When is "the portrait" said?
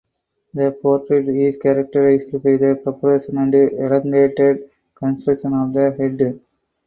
0.55-1.27